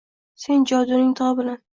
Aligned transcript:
Sen 0.45 0.63
joduning 0.71 1.11
tig’i 1.21 1.35
bilan 1.41 1.61